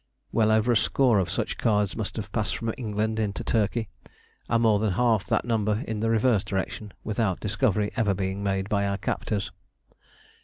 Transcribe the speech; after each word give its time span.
Well 0.31 0.51
over 0.51 0.71
a 0.71 0.75
score 0.75 1.19
of 1.19 1.29
such 1.29 1.59
cards 1.59 1.95
must 1.95 2.15
have 2.15 2.31
passed 2.31 2.57
from 2.57 2.73
England 2.75 3.19
into 3.19 3.43
Turkey, 3.43 3.87
and 4.49 4.63
more 4.63 4.79
than 4.79 4.93
half 4.93 5.27
that 5.27 5.45
number 5.45 5.83
in 5.87 5.99
the 5.99 6.09
reverse 6.09 6.43
direction, 6.43 6.93
without 7.03 7.39
discovery 7.39 7.91
ever 7.95 8.15
being 8.15 8.41
made 8.41 8.67
by 8.67 8.87
our 8.87 8.97
captors. 8.97 9.51